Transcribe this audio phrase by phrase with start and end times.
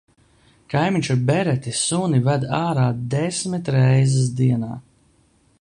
[0.73, 4.75] Kaimiņš ar bereti suni ved ārā desmit reizes dienā.